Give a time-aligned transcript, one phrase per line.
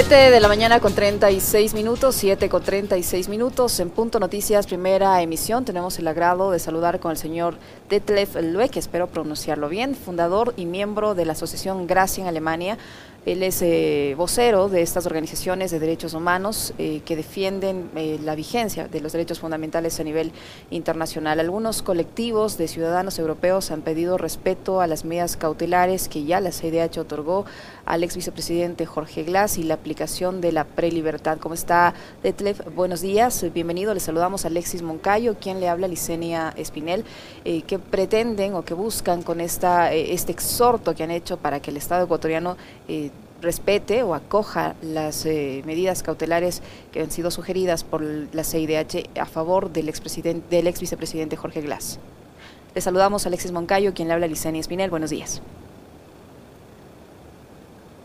[0.00, 3.80] 7 de la mañana con 36 minutos, 7 con 36 minutos.
[3.80, 7.56] En Punto Noticias, primera emisión, tenemos el agrado de saludar con el señor
[7.88, 12.78] Detlef Lueck, espero pronunciarlo bien, fundador y miembro de la Asociación Gracia en Alemania.
[13.26, 18.34] Él es eh, vocero de estas organizaciones de derechos humanos eh, que defienden eh, la
[18.34, 20.32] vigencia de los derechos fundamentales a nivel
[20.70, 21.38] internacional.
[21.38, 26.52] Algunos colectivos de ciudadanos europeos han pedido respeto a las medidas cautelares que ya la
[26.52, 27.44] CIDH otorgó
[27.84, 31.38] al ex vicepresidente Jorge Glass y la aplicación de la prelibertad.
[31.38, 32.60] ¿Cómo está, Detlef?
[32.74, 33.92] Buenos días, bienvenido.
[33.94, 37.04] Le saludamos a Alexis Moncayo, quien le habla Licenia Espinel.
[37.44, 41.78] ¿Qué pretenden o qué buscan con esta, este exhorto que han hecho para que el
[41.78, 42.56] Estado ecuatoriano
[43.40, 49.26] respete o acoja las eh, medidas cautelares que han sido sugeridas por la CIDH a
[49.26, 51.98] favor del expresidente del ex vicepresidente Jorge Glass.
[52.74, 54.90] Le saludamos a Alexis Moncayo, quien le habla a Licenia Espinel.
[54.90, 55.40] Buenos días.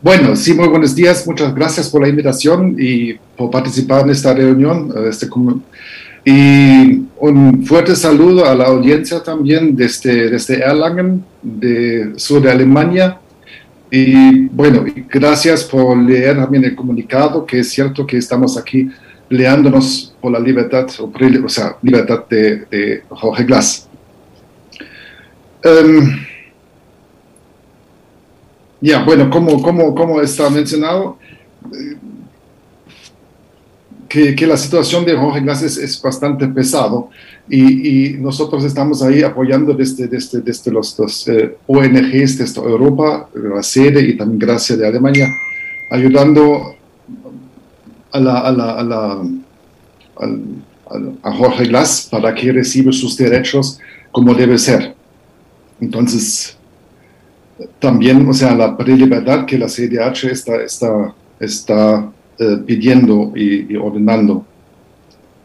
[0.02, 1.26] Bueno, sí, muy buenos días.
[1.26, 4.94] Muchas gracias por la invitación y por participar en esta reunión.
[5.08, 5.28] Este,
[6.26, 13.20] y un fuerte saludo a la audiencia también desde, desde Erlangen, de sur de Alemania
[13.96, 18.90] y bueno, gracias por leer también el comunicado, que es cierto que estamos aquí
[19.30, 23.88] peleándonos por la libertad, o, sea, libertad de, Jorge Glass.
[25.62, 26.26] Em,
[28.82, 31.20] ya, bueno, como, como, como está mencionado,
[34.36, 37.10] que, la situación de Jorge Glass es, bastante pesado
[37.50, 43.64] y, nosotros estamos ahí apoyando desde, desde, desde los dos eh, ONGs desde Europa, la
[43.64, 45.28] sede y también gracias de Alemania,
[45.90, 46.76] ayudando
[48.12, 48.52] a, la, a,
[48.84, 49.24] la,
[51.24, 53.80] a, Jorge Glass para que reciba sus derechos
[54.12, 54.94] como debe ser.
[55.82, 56.56] Entonces,
[57.80, 64.46] también, o sea, la prelibertad que la CDH está, está, está eh, pidiendo y, ordenando.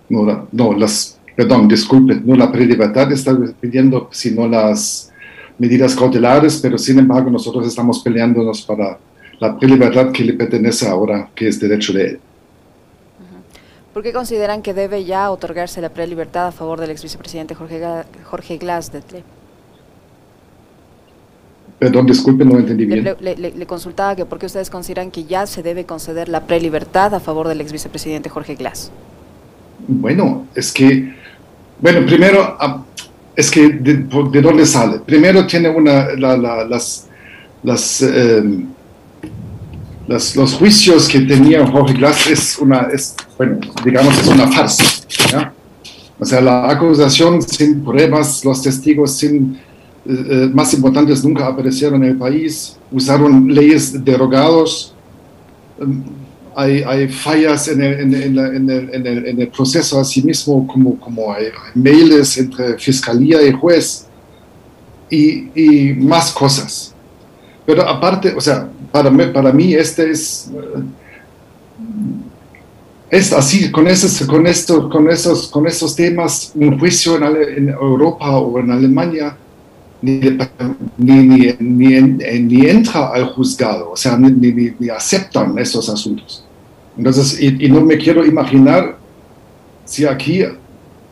[0.09, 5.13] No, no, las, perdón, disculpe, no la prelibertad está pidiendo, sino las
[5.59, 8.99] medidas cautelares, pero sin embargo nosotros estamos peleándonos para
[9.39, 12.21] la prelibertad que le pertenece ahora, que es derecho de él.
[13.93, 17.83] ¿Por qué consideran que debe ya otorgarse la prelibertad a favor del ex vicepresidente Jorge,
[18.25, 19.03] Jorge Glass de
[21.79, 23.17] Perdón, disculpe, no entendí bien.
[23.21, 27.21] Le, consultaba que por qué ustedes consideran que ya se debe conceder la prelibertad a
[27.21, 28.91] favor del ex vicepresidente Jorge Glass.
[29.87, 31.15] Bueno, es que,
[31.81, 32.83] bueno, primero, ah,
[33.37, 33.95] es que de,
[34.43, 34.99] dónde sale.
[34.99, 37.07] Primero tiene una, las,
[37.63, 38.67] las, em,
[40.09, 44.85] las, los juicios que tenía Jorge Glass es una, es, bueno, digamos, es una farsa.
[46.19, 49.61] O sea, la acusación sin pruebas, los testigos sin
[50.09, 54.95] eh, eh, más importantes nunca aparecieron en el país, usaron leyes derogados,
[55.79, 56.03] em,
[56.57, 61.31] hay, hay fallas en el, en, en, el, en, el, proceso así mismo, como, como
[61.31, 64.07] hay, mails entre fiscalía y juez
[65.11, 66.95] y, y, más cosas.
[67.67, 70.51] Pero aparte, o sea, para mí, para mí este es...
[73.11, 78.37] Es así, con, esos, con, esto, con, esos, con esos temas, un juicio en, Europa
[78.39, 79.37] o en Alemania
[80.01, 80.21] ni,
[80.99, 86.45] ni, ni, entra al juzgado, o sea, ni, aceptan esos asuntos.
[86.97, 88.97] Entonces, y, no me quiero imaginar
[89.85, 90.43] si aquí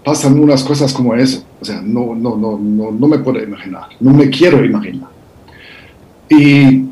[0.05, 1.45] pasan unas cosas como eso.
[1.61, 5.09] O sea, no, no, no, no, no me puedo imaginar, no me quiero imaginar.
[6.29, 6.85] Y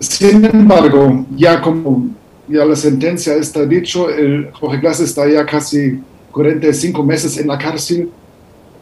[0.00, 2.08] sin embargo, ya como
[2.48, 5.98] ya la sentencia está dicho, el Jorge Glass está ya casi
[6.32, 8.10] 45 meses en la cárcel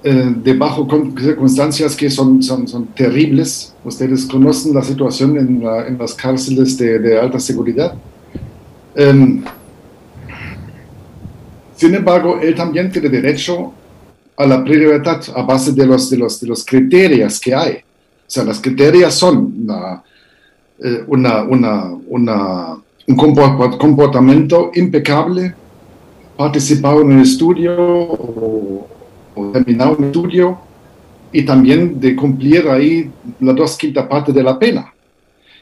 [0.04, 3.72] eh, de bajo circunstancias que son, son, son, terribles.
[3.84, 7.94] Ustedes conocen la situación en, en las cárceles de, de alta seguridad.
[8.94, 9.42] Em,
[11.76, 13.72] sin embargo, él también tiene derecho
[14.36, 17.74] a la prioridad a base de los, de los, de los criterios que hay.
[17.74, 20.02] O sea, los criterios son una,
[20.78, 22.76] eh, una, una, una,
[23.06, 25.54] un comportamiento impecable,
[26.36, 28.88] participar en un estudio o,
[29.34, 30.58] o terminar un estudio
[31.32, 34.92] y también de cumplir ahí la dos quinta parte de la pena.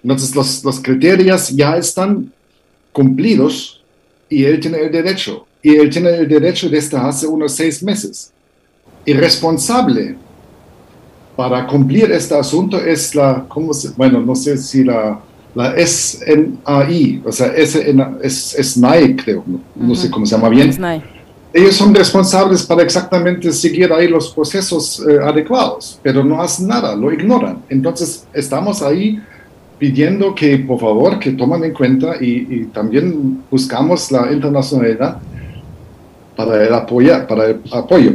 [0.02, 2.32] Entonces los, los criterios ya están
[2.93, 3.82] cumplidos
[4.28, 5.46] y él tiene el derecho.
[5.62, 8.32] Y él tiene el derecho desde hace unos seis meses.
[9.05, 10.17] Y responsable
[11.37, 15.20] para cumplir este asunto es la, ¿cómo se, bueno, no sé si la,
[15.55, 19.44] la SNAI, o sea, es, es, SNAI creo,
[19.75, 20.70] no, sé cómo se llama bien
[21.52, 26.94] ellos son responsables para exactamente seguir ahí los procesos eh, adecuados, pero no hacen nada,
[26.94, 27.62] lo ignoran.
[27.69, 29.20] Entonces estamos ahí
[29.79, 35.19] pidiendo que por favor que tomen en cuenta y, también buscamos la internacionalidad
[36.37, 37.26] para el apoyo.
[37.26, 38.12] Para el apoyo.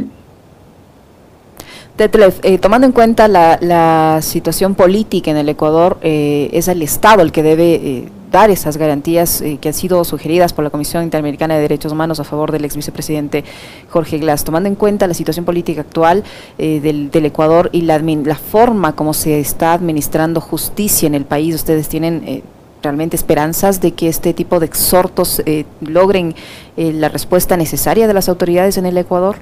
[1.98, 7.22] Detlef, eh, tomando en cuenta la, situación política en el Ecuador, eh, es el Estado
[7.22, 11.62] el que debe dar esas garantías que han sido sugeridas por la Comisión Interamericana de
[11.62, 13.44] Derechos Humanos a favor del ex vicepresidente
[13.90, 14.44] Jorge Glass.
[14.44, 16.24] Tomando en cuenta la situación política actual
[16.58, 21.88] del, Ecuador y la, la, forma como se está administrando justicia en el país, ¿ustedes
[21.88, 22.42] tienen
[22.82, 25.42] realmente esperanzas de que este tipo de exhortos
[25.80, 26.34] logren
[26.76, 29.36] la respuesta necesaria de las autoridades en el Ecuador?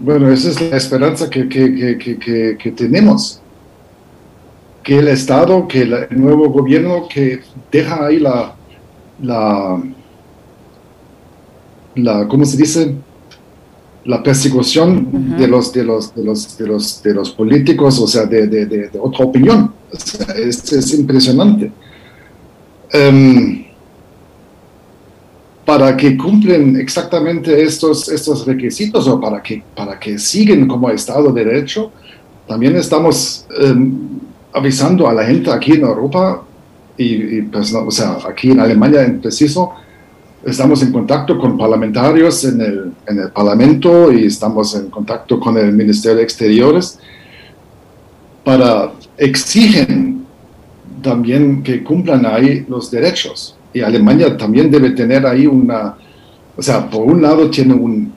[0.00, 1.44] Bueno, esa es la esperanza que,
[2.76, 3.41] tenemos.
[4.82, 7.40] Que el Estado, que el nuevo gobierno que
[7.70, 8.54] deja ahí la,
[9.22, 9.80] la,
[11.94, 12.94] la ¿cómo se dice?
[14.04, 18.26] La persecución de, los, de, los, de, los, de, los, de los políticos, o sea,
[18.26, 19.72] de, de, otra opinión.
[20.36, 21.70] es, es, impresionante.
[22.90, 23.64] Em,
[25.64, 31.32] para que cumplen exactamente estos, estos requisitos o para que, para que siguen como Estado
[31.32, 31.92] de Derecho,
[32.46, 34.18] también estamos em,
[34.52, 36.42] avisando a la gente aquí en Europa
[36.96, 39.72] y, pues, o sea, aquí en Alemania en preciso,
[40.44, 45.56] estamos en contacto con parlamentarios en el, en el Parlamento y estamos en contacto con
[45.56, 46.98] el Ministerio de Exteriores
[48.44, 50.24] para exigen
[51.02, 53.56] también que cumplan ahí los derechos.
[53.72, 55.96] Y Alemania también debe tener ahí una,
[56.56, 58.12] o sea, por un lado tiene un,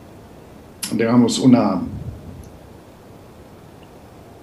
[0.92, 1.82] digamos, una,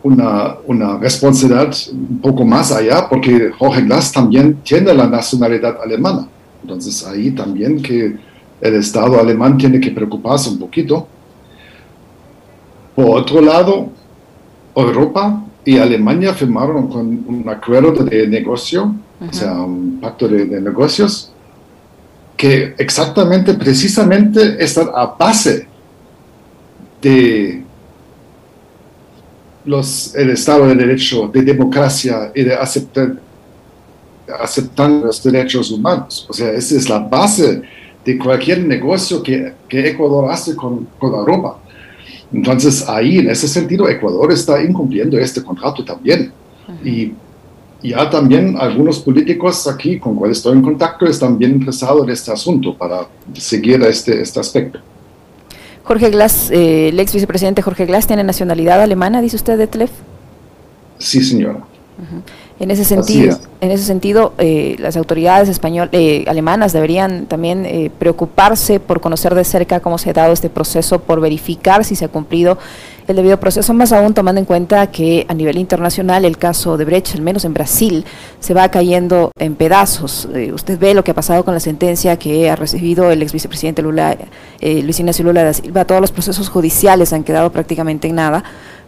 [0.02, 6.28] una, una responsabilidad un poco más allá, porque Jorge Glass también tiene la nacionalidad alemana.
[6.62, 8.16] Entonces ahí también que
[8.60, 11.06] el Estado alemán tiene que preocuparse un poquito.
[12.94, 13.88] Por otro lado,
[14.74, 18.94] Europa y Alemania firmaron con un acuerdo de negocio
[19.28, 21.30] o sea, un pacto de, negocios,
[22.36, 25.66] que exactamente, precisamente está a base
[27.00, 27.62] de
[29.64, 33.14] los, el Estado de Derecho, de democracia y de aceptar,
[34.40, 36.26] aceptar los derechos humanos.
[36.28, 37.62] O sea, esa es la base
[38.04, 41.58] de cualquier negocio que, que Ecuador hace con, con Europa.
[42.32, 46.32] Entonces, ahí, en ese sentido, Ecuador está incumpliendo este contrato también.
[46.84, 47.12] Y
[47.82, 52.32] ya también algunos políticos aquí con cuales estoy en contacto están bien interesados en este
[52.32, 54.78] asunto para seguir este, este aspecto.
[55.84, 59.90] Jorge Glass, eh, el ex vicepresidente Jorge Glass, ¿tiene nacionalidad alemana, dice usted, Detlef?
[60.98, 61.64] Sí, señora.
[62.58, 67.90] En ese sentido, en ese sentido eh, las autoridades español, eh, alemanas deberían también eh,
[67.98, 72.06] preocuparse por conocer de cerca cómo se ha dado este proceso, por verificar si se
[72.06, 72.58] ha cumplido
[73.08, 76.84] el debido proceso, más aún tomando en cuenta que a nivel internacional el caso de
[76.84, 78.04] Brecht, al menos en Brasil,
[78.38, 80.28] se va cayendo en pedazos.
[80.54, 83.82] usted ve lo que ha pasado con la sentencia que ha recibido el ex vicepresidente
[83.82, 84.16] Lula,
[84.60, 88.44] Luis Ignacio Lula da Silva, todos los procesos judiciales han quedado prácticamente en nada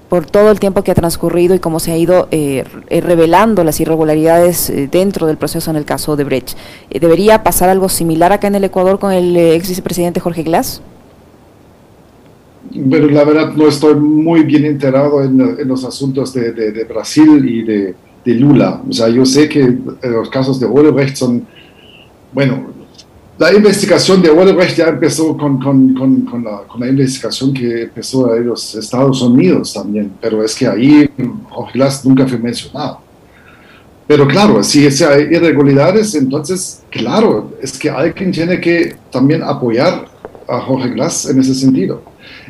[0.09, 3.65] por todo el tiempo que ha transcurrido y cómo se ha ido eh, eh, revelando
[3.65, 6.57] las irregularidades eh, dentro del proceso en el caso de Brecht.
[6.91, 10.83] ¿Debería pasar algo similar acá en el Ecuador con el ex vicepresidente Jorge Glass?
[12.91, 17.95] Pero la verdad no estoy muy bien enterado en, los asuntos de, Brasil y de,
[18.27, 18.83] Lula.
[18.89, 21.47] O sea, yo sé que los casos de Odebrecht son,
[22.33, 22.69] bueno,
[23.37, 28.35] la investigación de Odebrecht ya empezó con, con, con, la, con, la, investigación que empezó
[28.35, 31.11] en los Estados Unidos también, pero es que ahí
[31.51, 33.01] Jorge Glass nunca fue mencionado.
[34.07, 40.05] Pero claro, si hay irregularidades, entonces, claro, es que alguien tiene que también apoyar
[40.47, 42.03] a Jorge Glass en ese sentido.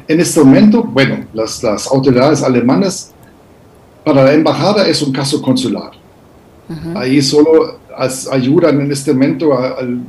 [0.06, 3.12] En este momento, bueno, las, las autoridades alemanas,
[4.04, 5.92] para la embajada es un caso consular.
[6.94, 7.78] Ahí solo
[8.32, 10.00] ayudan en este momento al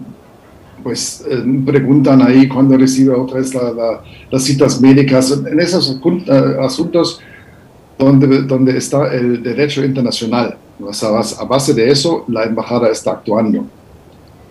[0.85, 3.51] pues eh, preguntan ahí cuando recibe otra vez
[4.29, 7.19] las citas médicas, en esos eh, asuntos
[7.97, 10.55] donde, donde está el derecho internacional.
[11.39, 13.65] a base de eso, la embajada está actuando.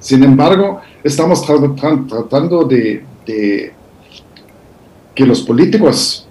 [0.00, 3.04] Sin embargo, estamos tratando de,
[5.14, 6.26] que los políticos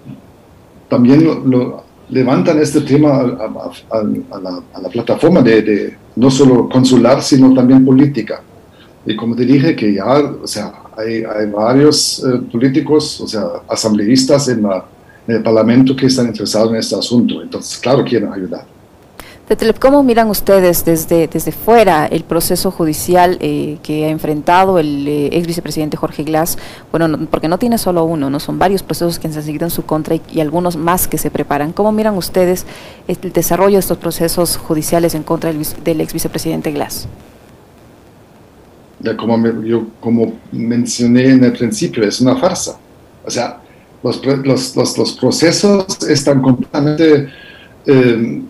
[0.89, 8.43] también lo, levantan este tema a, la, plataforma de, no solo consular, sino también política.
[9.05, 14.47] Y como te dije, que ya, o sea, hay, varios eh, políticos, o sea, asambleístas
[14.47, 14.65] en,
[15.27, 17.41] el Parlamento que están interesados en este asunto.
[17.41, 18.65] Entonces, claro, quieren ayudar.
[19.79, 25.29] ¿Cómo miran ustedes desde, desde fuera el proceso judicial eh, que ha enfrentado el eh,
[25.33, 26.57] ex vicepresidente Jorge Glass?
[26.91, 29.71] Bueno, porque no tiene solo uno, no son varios procesos que se han seguido en
[29.71, 31.71] su contra y, algunos más que se preparan.
[31.73, 32.65] ¿Cómo miran ustedes
[33.07, 37.07] el desarrollo de estos procesos judiciales en contra del, del ex vicepresidente Glass?
[39.03, 42.79] Ya como yo como mencioné en el principio, es una farsa.
[43.25, 43.59] O sea,
[44.01, 44.21] los,
[44.75, 47.29] los, los, procesos están completamente
[47.85, 48.41] eh,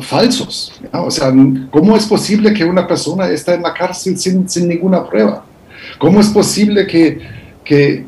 [0.00, 0.72] falsos.
[0.92, 1.32] O sea,
[1.70, 5.44] ¿cómo es posible que una persona está en la cárcel sin, sin ninguna prueba?
[5.98, 7.20] ¿Cómo es posible que,
[7.64, 8.06] que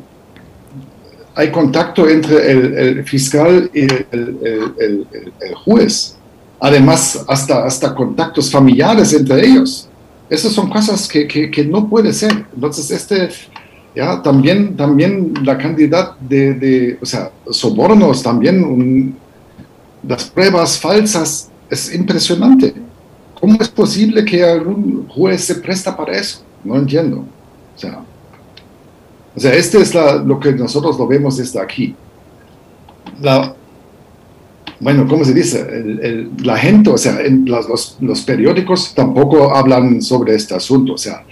[1.35, 4.05] hay contacto entre el, fiscal y el,
[4.79, 6.15] el, juez?
[6.59, 9.86] Además, hasta, hasta contactos familiares entre ellos.
[10.29, 12.45] Esas son cosas que, que, no puede ser.
[12.53, 13.29] Entonces, este,
[13.95, 19.15] ya, también, también la cantidad de, o sea, sobornos, también
[20.05, 22.73] las pruebas falsas es impresionante.
[23.39, 26.41] ¿Cómo es posible que algún juez se presta para eso?
[26.63, 27.23] No entiendo.
[27.75, 27.99] O sea,
[29.35, 31.95] o sea este es lo que nosotros lo vemos desde aquí.
[33.21, 33.55] La,
[34.79, 36.27] bueno, ¿cómo se dice?
[36.43, 37.17] la gente, o sea,
[37.99, 40.93] los, periódicos tampoco hablan sobre este asunto.
[40.93, 41.23] O sea,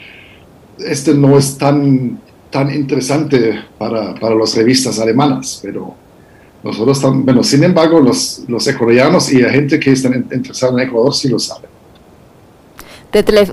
[0.80, 5.94] este no es tan, tan interesante para, para las revistas alemanas, pero
[6.64, 11.14] nosotros bueno, sin embargo, los, los ecuatorianos y la gente que está interesada en Ecuador
[11.14, 11.75] sí lo saben.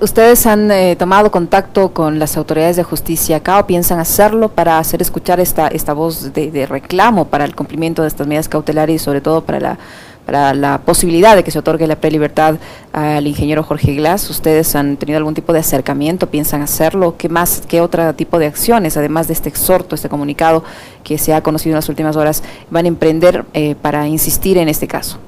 [0.01, 4.77] ¿Ustedes han eh, tomado contacto con las autoridades de justicia acá o piensan hacerlo para
[4.77, 8.99] hacer escuchar esta, esta voz de, reclamo para el cumplimiento de estas medidas cautelares y
[8.99, 9.77] sobre todo para la
[10.25, 12.55] para la posibilidad de que se otorgue la prelibertad
[12.93, 14.29] al ingeniero Jorge Glass.
[14.29, 16.27] ¿Ustedes han tenido algún tipo de acercamiento?
[16.29, 17.15] ¿Piensan hacerlo?
[17.17, 20.63] ¿Qué más, qué otro tipo de acciones, además de este exhorto, este comunicado
[21.03, 24.69] que se ha conocido en las últimas horas, van a emprender eh, para insistir en
[24.69, 25.19] este caso?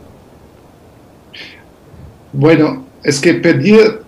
[2.31, 4.04] Bueno, es que pedir,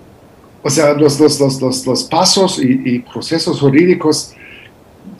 [0.64, 4.34] o sea, los, los, los, los pasos y, procesos jurídicos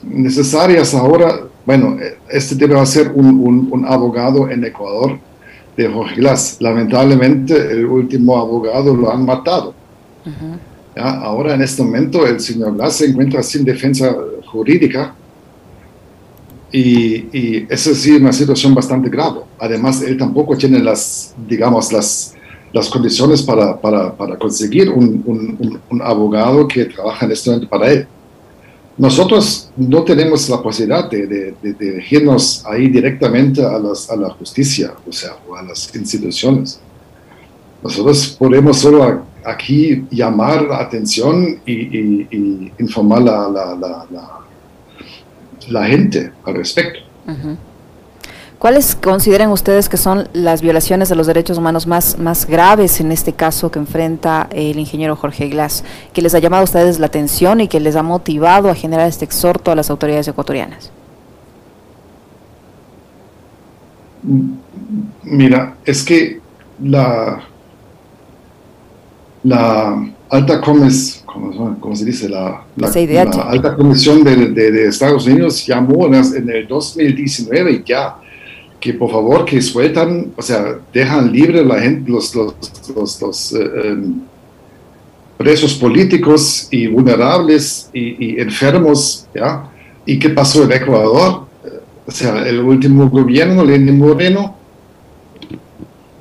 [0.02, 1.96] necesarios ahora, bueno,
[2.30, 5.18] este debe ser un, un abogado en Ecuador
[5.76, 6.56] de Jorge Glass.
[6.60, 9.74] Lamentablemente, el último abogado lo han matado.
[10.96, 14.14] Ahora, en este momento, el señor Glass se encuentra sin defensa
[14.46, 15.14] jurídica
[16.72, 19.40] y, y eso sí es una situación bastante grave.
[19.58, 22.34] Además, él tampoco tiene las, digamos, las,
[22.72, 27.90] las condiciones para, para, para conseguir un, un, abogado que trabaja en este momento para
[27.90, 28.06] él.
[28.96, 35.36] Nosotros no tenemos la posibilidad de, dirigirnos ahí directamente a, a, la justicia, o sea,
[35.48, 36.80] o a las instituciones.
[37.82, 44.04] Nosotros podemos solo aquí llamar la atención y, informar a la,
[45.68, 47.00] la, gente al respecto.
[48.58, 53.12] ¿Cuáles consideran ustedes que son las violaciones de los derechos humanos más, más graves en
[53.12, 57.06] este caso que enfrenta el ingeniero Jorge Glass, que les ha llamado a ustedes la
[57.06, 60.90] atención y que les ha motivado a generar este exhorto a las autoridades ecuatorianas?
[65.22, 66.40] Mira, es que
[66.82, 67.40] la,
[69.44, 72.28] la alta comis, ¿cómo, se dice?
[72.28, 78.16] La, la, alta comisión de, de, Estados Unidos llamó en el 2019 y ya
[78.80, 82.54] que por favor que sueltan, o sea, dejan libre la gente, los, los,
[83.20, 84.20] los, eh, em,
[85.36, 89.70] presos políticos y vulnerables y, enfermos, ¿ya?
[90.04, 91.46] ¿Y qué pasó en Ecuador?
[92.06, 94.56] O sea, el último gobierno, Lenin Moreno,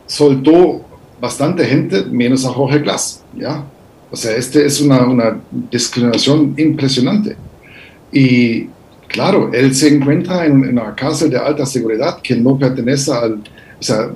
[0.06, 0.82] soltó
[1.20, 3.64] bastante gente, menos a Jorge Glass, ¿ya?
[4.12, 5.40] O sea, este es una, una
[5.72, 7.36] discriminación impresionante.
[8.12, 8.68] Y
[9.08, 13.42] Claro, él se encuentra en, una cárcel de alta seguridad que no pertenece al,
[13.80, 14.10] o sea,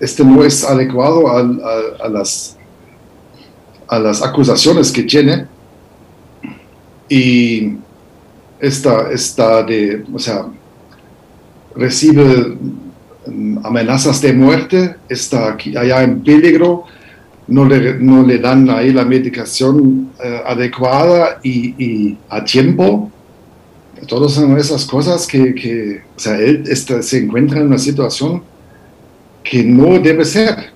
[0.00, 2.56] este no es adecuado a, las,
[3.88, 5.46] a las acusaciones que tiene.
[7.08, 7.72] Y
[8.60, 10.46] está de, o sea,
[11.74, 12.56] recibe
[13.62, 16.84] amenazas de muerte, está aquí, allá en peligro,
[17.46, 23.10] no le, no le dan ahí la medicación eh, adecuada y, a tiempo
[24.06, 28.42] todas son esas cosas que, o sea, él se encuentra en una situación
[29.42, 30.72] que no debe ser.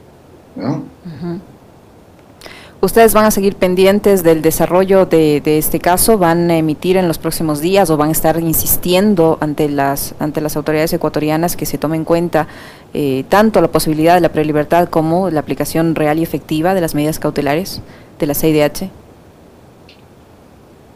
[2.81, 6.19] ¿Ustedes van a seguir pendientes del desarrollo de, este caso?
[6.19, 10.41] ¿Van a emitir en los próximos días o van a estar insistiendo ante las, ante
[10.41, 12.49] las autoridades ecuatorianas que se tome en cuenta
[12.93, 16.97] eh, tanto la posibilidad de la prelibertad como la aplicación real y efectiva de las
[16.97, 17.83] medidas cautelares
[18.19, 19.02] de la CIDH?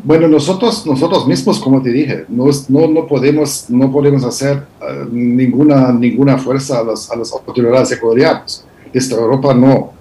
[0.07, 5.91] Bueno, nosotros, nosotros mismos, como te dije, no, no, podemos, no podemos hacer eh, ninguna,
[5.93, 8.65] ninguna fuerza a, los, a las autoridades ecuatorianas.
[8.93, 9.95] desde Europa no.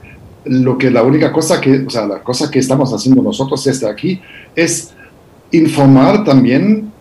[0.45, 3.89] Lo que la única cosa que, o sea, la cosa que estamos haciendo nosotros desde
[3.89, 4.21] aquí
[4.55, 4.93] es
[5.49, 6.91] informar también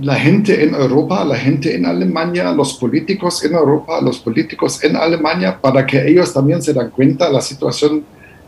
[0.00, 4.96] la gente en Europa, la gente en Alemania, los políticos en Europa, los políticos en
[4.96, 8.02] Alemania, para que ellos también se den cuenta de la situación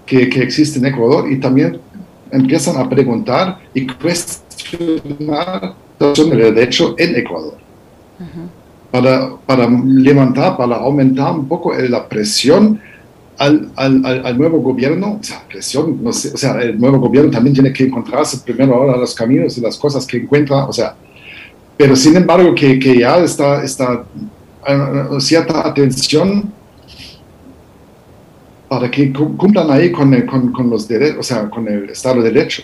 [0.07, 1.79] que, que existe en Ecuador y también
[2.33, 7.57] empiezan a preguntar y cuestionar el derecho en Ecuador.
[8.91, 12.81] para, para, levantar, para aumentar un poco la presión
[13.39, 17.31] al, al, al, nuevo gobierno, o sea, presión, no sé, o sea, el nuevo gobierno
[17.31, 20.95] también tiene que encontrarse primero ahora los caminos y las cosas que encuentra, o sea,
[21.77, 24.05] pero sin embargo que, que ya está, está
[25.11, 26.53] uh, cierta atención
[28.73, 32.31] para que cumplan ahí con, con, con los derechos, o sea, con el Estado de
[32.33, 32.63] Derecho,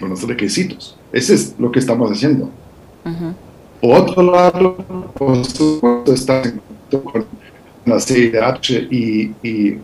[0.00, 0.96] con los requisitos.
[1.12, 2.50] Ese es lo que estamos haciendo.
[3.80, 4.74] Por otro lado,
[5.16, 6.42] por supuesto, está
[6.90, 7.24] con
[7.84, 9.78] la CIDH y, y,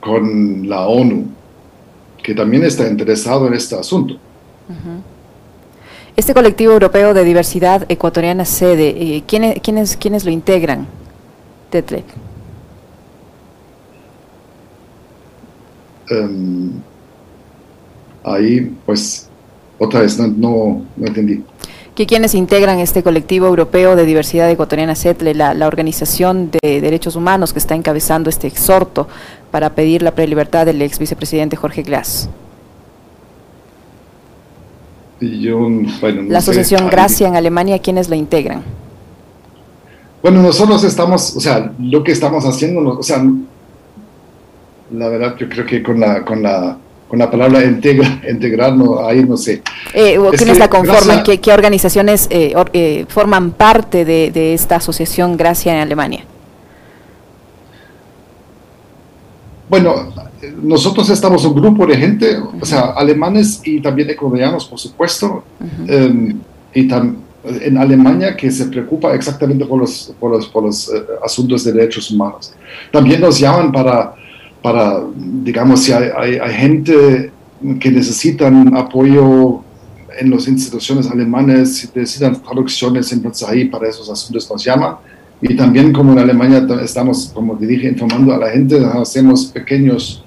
[0.00, 1.26] con la ONU,
[2.22, 4.14] que también está interesado en este asunto.
[6.16, 10.86] Este colectivo europeo de diversidad ecuatoriana sede, eh, ¿quiénes, quiénes, quiénes lo integran,
[11.68, 12.06] Tetlek?
[16.10, 16.70] Um,
[18.24, 19.28] ahí, pues,
[19.78, 21.42] otra vez, no, no, no entendí.
[21.94, 27.14] ¿Que ¿Quiénes integran este colectivo europeo de diversidad ecuatoriana CETLE, la, la, organización de derechos
[27.14, 29.06] humanos que está encabezando este exhorto
[29.52, 32.28] para pedir la prelibertad del ex vicepresidente Jorge Glass?
[35.20, 35.58] Yo,
[36.00, 36.90] bueno, no la asociación sé.
[36.90, 38.62] Gracia en Alemania, ¿quiénes la integran?
[40.22, 43.22] Bueno, nosotros estamos, o sea, lo que estamos haciendo, o sea,
[44.96, 46.76] la verdad yo creo que con la, con la,
[47.08, 49.62] con la palabra integra, integrar, no, ahí no sé.
[49.92, 51.22] Eh, ¿Quiénes la conforman?
[51.22, 56.24] ¿Qué, ¿Qué, organizaciones eh, or, eh, forman parte de, de, esta asociación Gracia en Alemania?
[59.68, 60.12] Bueno,
[60.62, 62.62] nosotros estamos un grupo de gente, uh -huh.
[62.62, 66.10] o sea, alemanes y también ecuatorianos, por supuesto, uh -huh.
[66.10, 66.40] um,
[66.74, 71.24] y tam, en Alemania que se preocupa exactamente por los, por los, por los uh,
[71.24, 72.52] asuntos de derechos humanos.
[72.90, 74.14] También nos llaman para,
[74.64, 75.04] para
[75.44, 77.30] digamos, si hay, gente
[77.78, 79.60] que necesitan apoyo
[80.18, 84.94] en las instituciones alemanas, si necesitan traducciones, entonces ahí para esos asuntos nos llaman.
[85.42, 90.24] Y también como en Alemania estamos, como te dije, informando a la gente, hacemos pequeños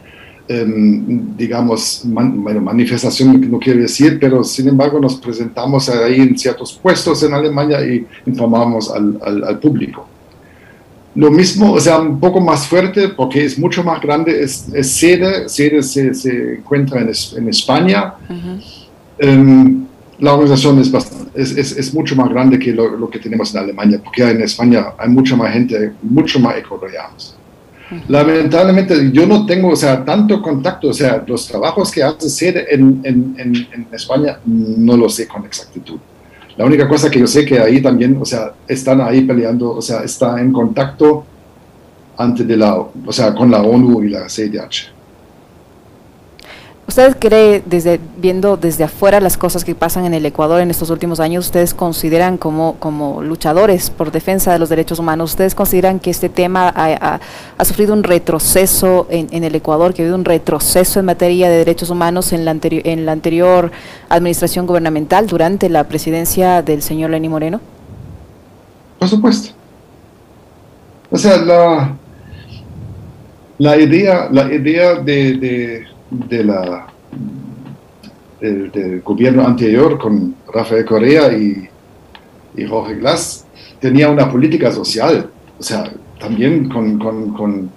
[0.47, 7.23] digamos, man, bueno, no quiere decir, pero sin embargo nos presentamos ahí en ciertos puestos
[7.23, 10.08] en Alemania y informamos al, al, al, público.
[11.18, 14.92] Lo mismo, o sea, un poco más fuerte porque es mucho más grande, es, es
[14.92, 18.14] sede, sede se, se encuentra en, en España.
[18.30, 19.40] Uh -huh.
[19.40, 19.88] um,
[20.20, 23.52] la organización es, bastante, es, es, es, mucho más grande que lo, lo, que tenemos
[23.54, 27.36] en Alemania, porque en España hay mucha más gente, mucho más ecuatorianos.
[28.08, 32.56] Lamentablemente yo no tengo, o sea, tanto contacto, o sea, los trabajos que hace SED
[32.70, 36.00] en, en, en, en, España no lo sé con exactitud.
[36.58, 39.82] La única cosa que yo sé que ahí también, o sea, están ahí peleando, o
[39.82, 41.24] sea, está en contacto
[42.17, 44.97] ante de la, o sea, con la ONU y la CIDH.
[46.98, 50.90] ¿Usted cree, desde, viendo desde afuera las cosas que pasan en el Ecuador en estos
[50.90, 56.00] últimos años, ustedes consideran como, como luchadores por defensa de los derechos humanos, ustedes consideran
[56.00, 57.20] que este tema ha,
[57.56, 61.58] ha, sufrido un retroceso en, el Ecuador, que ha habido un retroceso en materia de
[61.58, 63.72] derechos humanos en la, anteri en la anterior
[64.10, 67.62] administración gubernamental durante la presidencia del señor Lenín Moreno?
[68.98, 69.54] Por supuesto.
[71.12, 71.96] O sea, la,
[73.60, 76.88] la idea, la idea de, de de la,
[78.39, 81.67] del, del, gobierno anterior con Rafael Correa y,
[82.56, 83.46] y, Jorge Glass
[83.80, 87.70] tenía una política social, o sea, también con, con, con,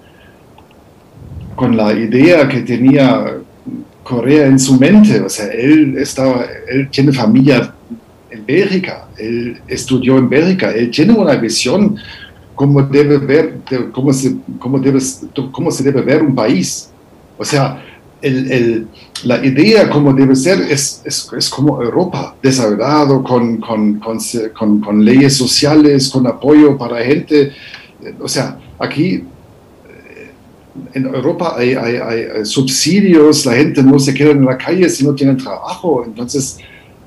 [1.55, 3.37] con la idea que tenía
[4.03, 7.73] Correa en su mente, o sea, él, estaba, él tiene familia
[8.29, 11.97] en Bélgica, él estudió en Bélgica, él tiene una visión
[12.55, 13.57] cómo debe ver,
[13.91, 14.99] cómo se, cómo debe,
[15.51, 16.91] cómo se debe ver un país.
[17.37, 17.83] O sea,
[18.21, 18.87] el, el,
[19.23, 25.05] la idea como debe ser es, es, es como Europa, desarrollado con, con, con, con,
[25.05, 27.51] leyes sociales, con apoyo para gente.
[28.19, 30.31] O sea, aquí eh,
[30.93, 35.03] en Europa hay, hay, hay, subsidios, la gente no se queda en la calle si
[35.03, 36.03] no tienen trabajo.
[36.05, 36.57] Entonces,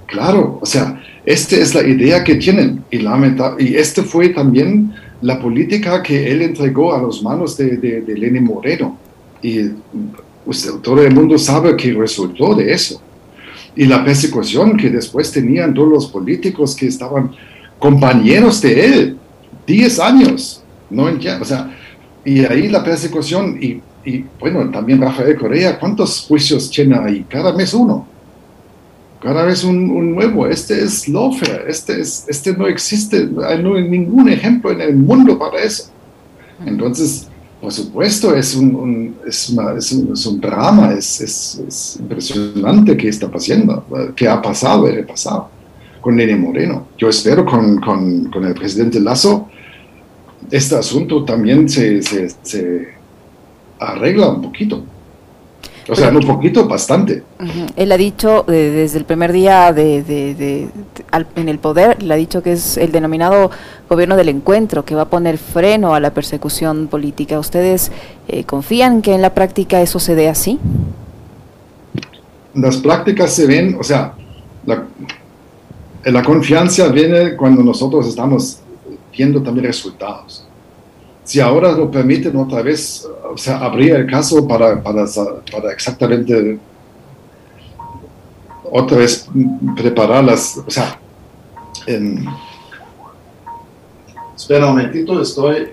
[0.07, 2.85] claro, o sea, esta es la idea que tienen.
[2.90, 7.77] Y, lamenta, y este fue también la política que él entregó a las manos de,
[7.77, 8.98] de, de Lenin Moreno.
[9.42, 9.70] Y
[10.46, 13.00] usted, todo el mundo sabe que resultó de eso.
[13.76, 17.33] Y la persecución que después tenían todos los políticos que estaban
[17.78, 19.18] compañeros de él,
[19.66, 21.76] 10 años, no o sea,
[22.24, 27.24] Y ahí la persecución, y, y bueno, también Rafael Correa, ¿cuántos juicios tiene ahí?
[27.28, 28.14] Cada mes uno
[29.24, 30.46] cada vez un, un, nuevo.
[30.46, 35.38] Este es lawfare, este, es, este no existe, hay no, ningún ejemplo en el mundo
[35.38, 35.85] para eso.
[36.66, 37.26] Entonces,
[37.64, 42.94] por supuesto, es un, un es, una, es, un, es, un, drama, es, es, impresionante
[42.94, 45.48] que está pasando, que ha pasado en el pasado
[46.03, 46.88] con Nene Moreno.
[46.98, 49.48] Yo espero con, con, con el presidente Lazo,
[50.50, 52.88] este asunto también se, se, se
[53.79, 54.85] arregla un poquito.
[55.88, 57.23] O sea, un poquito, bastante.
[57.77, 60.68] Él ha dicho eh, desde el primer día de, de, de,
[61.11, 63.51] al, en el poder, le ha dicho que es el denominado
[63.88, 67.38] gobierno del encuentro, que va a poner freno a la persecución política.
[67.38, 67.92] ¿Ustedes
[68.29, 70.59] eh, confían que en la práctica eso se dé así?
[72.55, 74.14] Las prácticas se ven, o sea,
[74.64, 74.85] la,
[76.05, 78.61] la confianza viene cuando nosotros estamos
[79.12, 80.47] viendo también resultados
[81.24, 85.06] si ahora lo permiten otra vez, o sea, abrir el caso para, para,
[85.50, 86.58] para exactamente
[88.70, 89.28] otra vez
[89.76, 90.98] prepararlas, o sea,
[91.87, 92.26] en...
[94.37, 95.68] Espera un momentito, estoy...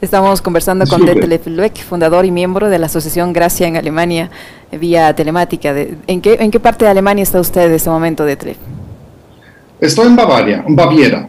[0.00, 4.30] Estamos conversando con Detlef Lueck, fundador y miembro de la Asociación Gracia en Alemania,
[4.72, 5.72] vía telemática.
[6.08, 8.56] ¿En qué, ¿En qué parte de Alemania está usted en este momento, Detlef?
[9.80, 11.28] Estoy en Bavaria, en Baviera.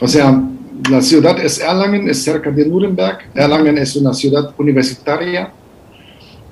[0.00, 0.42] O sea,
[0.90, 3.18] la ciudad es Erlangen, es cerca de Nuremberg.
[3.34, 5.52] Erlangen es una ciudad universitaria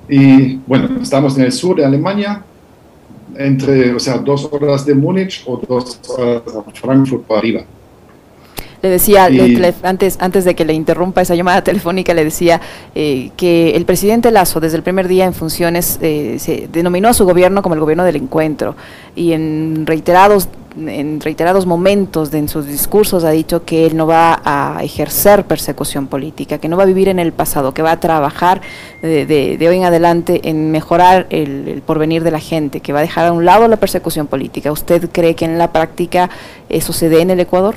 [0.09, 2.43] y bueno, estamos en el sur de Alemania,
[3.35, 7.61] entre, o sea, dos horas de Múnich o dos horas de Frankfurt para arriba.
[8.81, 9.39] Le decía, y,
[9.83, 12.61] antes, antes de que le interrumpa esa llamada telefónica, le decía
[12.95, 17.13] eh, que el presidente Lazo, desde el primer día en funciones, eh, se denominó a
[17.13, 18.75] su gobierno como el gobierno del encuentro
[19.15, 24.05] y en reiterados en reiterados momentos de, en sus discursos ha dicho que él no
[24.05, 27.91] va a ejercer persecución política, que no va a vivir en el pasado, que va
[27.91, 28.61] a trabajar
[29.01, 32.93] de, de, de hoy en adelante en mejorar el, el, porvenir de la gente, que
[32.93, 34.71] va a dejar a un lado la persecución política.
[34.71, 36.29] ¿Usted cree que en la práctica
[36.69, 37.75] eso se dé en el Ecuador?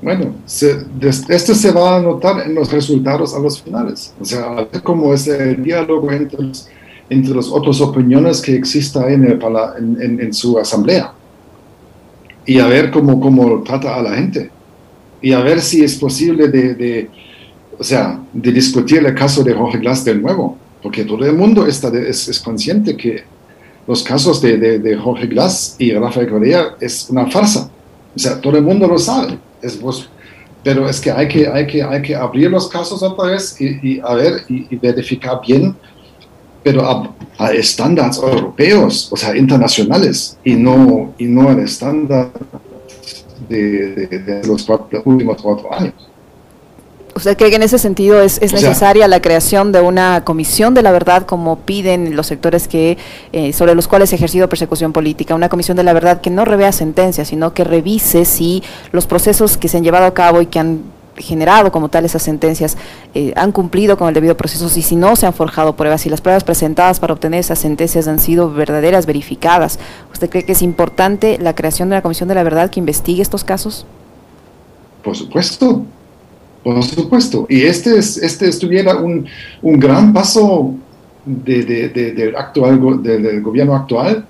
[0.00, 0.84] Bueno, se,
[1.28, 4.14] esto se va a notar en los resultados a los finales.
[4.20, 6.68] O sea, a ver cómo es el diálogo entre los,
[7.10, 9.40] entre las otras opiniones que exista en, el,
[9.78, 11.12] en, en, en, su asamblea.
[12.46, 14.50] Y a ver cómo, cómo trata a la gente.
[15.20, 17.10] Y a ver si es posible de, de
[17.76, 20.56] o sea, de discutir el caso de Jorge Glass de nuevo.
[20.80, 23.24] Porque todo el mundo está de, es, es, consciente que
[23.84, 27.68] los casos de, de, de Jorge Glass y Rafael Correa es una farsa.
[28.14, 29.78] O sea, todo el mundo lo sabe es
[30.62, 34.00] pero es que hay que, hay que, hay que abrir los casos otra vez y,
[34.00, 35.74] ver y, verificar bien,
[36.62, 42.30] pero a, a, estándares europeos, o sea, internacionales, y no, y no al estándar
[43.48, 44.68] de, de, los
[45.04, 45.94] últimos cuatro años.
[47.18, 50.72] ¿Usted cree que en ese sentido es, es necesaria sea, la creación de una comisión
[50.74, 52.96] de la verdad como piden los sectores que
[53.32, 55.34] eh, sobre los cuales se ha ejercido persecución política?
[55.34, 59.56] Una comisión de la verdad que no revea sentencias, sino que revise si los procesos
[59.56, 60.82] que se han llevado a cabo y que han
[61.16, 62.76] generado como tal esas sentencias
[63.14, 66.10] eh, han cumplido con el debido proceso y si no se han forjado pruebas, si
[66.10, 69.80] las pruebas presentadas para obtener esas sentencias han sido verdaderas, verificadas.
[70.12, 73.22] ¿Usted cree que es importante la creación de una comisión de la verdad que investigue
[73.22, 73.86] estos casos?
[75.02, 75.84] Por supuesto,
[76.74, 77.46] por supuesto.
[77.48, 79.26] Y este, es, este estuviera un,
[79.62, 80.74] un gran paso
[81.24, 84.24] de, de, de, de actual, del gobierno actual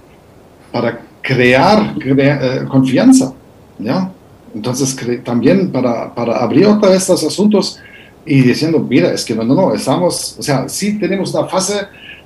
[0.73, 3.33] para crear, eh, confianza.
[3.79, 4.11] ¿ya?
[4.55, 7.79] Entonces, también para, para abrir otra vez estos asuntos
[8.25, 11.75] y diciendo, mira, es que no, no, no, estamos, o sea, sí tenemos una fase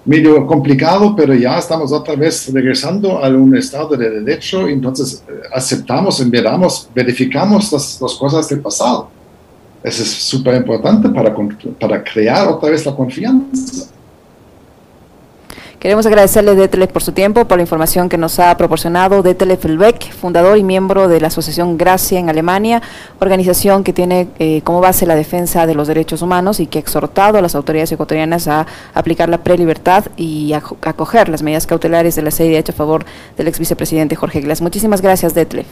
[0.04, 5.32] medio complicado, pero ya estamos otra vez regresando a un estado de derecho, entonces eh,
[5.54, 9.08] aceptamos, miramos, verificamos las, las cosas del pasado.
[9.82, 11.34] Eso es súper importante para,
[11.80, 13.92] para crear otra vez la confianza.
[15.82, 19.20] Queremos agradecerle Detlef por su tiempo, por la información que nos ha proporcionado.
[19.20, 22.80] Detlef Elbeck, fundador y miembro de la Asociación Gracia en Alemania,
[23.18, 26.80] organización que tiene eh, como base la defensa de los derechos humanos y que ha
[26.80, 28.64] exhortado a las autoridades ecuatorianas a
[28.94, 33.04] aplicar la prelibertad y a acoger las medidas cautelares de la CIDH a favor
[33.36, 34.62] del ex vicepresidente Jorge Glass.
[34.62, 35.66] Muchísimas gracias, Detlef.